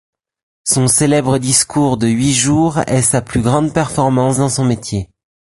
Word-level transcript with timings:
Son 0.63 0.87
célèbre 0.87 1.37
discours 1.37 1.97
de 1.97 2.07
huit 2.07 2.33
jours 2.33 2.79
est 2.87 3.03
sa 3.03 3.21
plus 3.21 3.41
grande 3.43 3.71
performance 3.71 4.37
dans 4.37 4.49
son 4.49 4.65
métier. 4.65 5.11